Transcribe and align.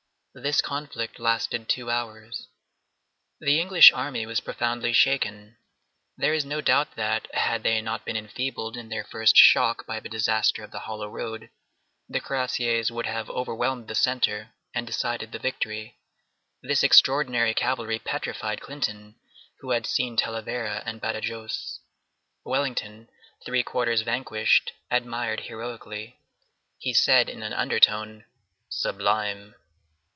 This 0.33 0.61
conflict 0.61 1.19
lasted 1.19 1.67
two 1.67 1.89
hours. 1.91 2.47
The 3.41 3.59
English 3.59 3.91
army 3.91 4.25
was 4.25 4.39
profoundly 4.39 4.93
shaken. 4.93 5.57
There 6.15 6.33
is 6.33 6.45
no 6.45 6.61
doubt 6.61 6.95
that, 6.95 7.27
had 7.35 7.63
they 7.63 7.81
not 7.81 8.05
been 8.05 8.15
enfeebled 8.15 8.77
in 8.77 8.87
their 8.87 9.03
first 9.03 9.35
shock 9.35 9.85
by 9.85 9.99
the 9.99 10.07
disaster 10.07 10.63
of 10.63 10.71
the 10.71 10.79
hollow 10.87 11.09
road 11.09 11.49
the 12.07 12.21
cuirassiers 12.21 12.89
would 12.89 13.07
have 13.07 13.29
overwhelmed 13.29 13.89
the 13.89 13.93
centre 13.93 14.53
and 14.73 14.87
decided 14.87 15.33
the 15.33 15.37
victory. 15.39 15.97
This 16.63 16.81
extraordinary 16.81 17.53
cavalry 17.53 17.99
petrified 17.99 18.61
Clinton, 18.61 19.15
who 19.59 19.71
had 19.71 19.85
seen 19.85 20.15
Talavera 20.15 20.81
and 20.85 21.01
Badajoz. 21.01 21.79
Wellington, 22.45 23.09
three 23.45 23.63
quarters 23.63 24.03
vanquished, 24.03 24.71
admired 24.89 25.41
heroically. 25.41 26.21
He 26.77 26.93
said 26.93 27.27
in 27.27 27.43
an 27.43 27.51
undertone, 27.51 28.23
"Sublime!" 28.69 29.55